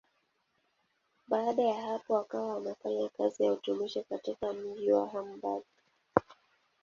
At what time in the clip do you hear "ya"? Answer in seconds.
1.63-1.81, 3.43-3.51